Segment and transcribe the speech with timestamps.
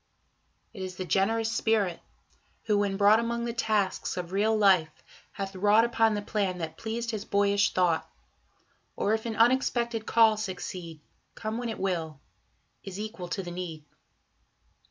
[0.73, 1.99] It is the generous Spirit,
[2.63, 4.89] who, when brought Among the tasks of real life,
[5.33, 8.09] hath wrought Upon the plan that pleased his boyish thought...
[8.95, 11.01] Or if an unexpected call succeed,
[11.35, 12.19] Come when it will,
[12.83, 13.85] is equal to the need.